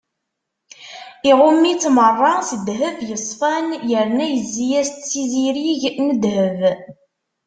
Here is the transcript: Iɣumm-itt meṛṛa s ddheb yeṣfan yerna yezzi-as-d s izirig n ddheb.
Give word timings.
Iɣumm-itt 1.29 1.83
meṛṛa 1.95 2.33
s 2.49 2.51
ddheb 2.59 2.97
yeṣfan 3.09 3.67
yerna 3.89 4.25
yezzi-as-d 4.29 5.01
s 5.09 5.11
izirig 5.23 5.83
n 6.05 6.07
ddheb. 6.15 6.59